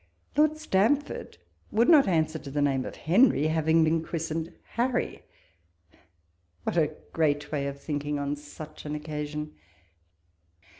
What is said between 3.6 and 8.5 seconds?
been christened Harry— what a great way of thinking on